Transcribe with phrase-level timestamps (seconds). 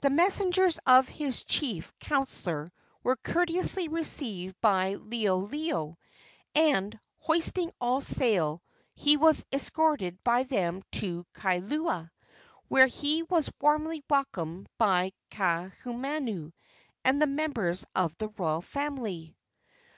[0.00, 2.72] The messengers of his chief counselor
[3.02, 5.98] were courteously received by Liholiho,
[6.54, 8.62] and, hoisting all sail,
[8.94, 12.10] he was escorted by them to Kailua,
[12.68, 16.52] where he was warmly welcomed by Kaahumanu
[17.04, 19.36] and the members of the royal family.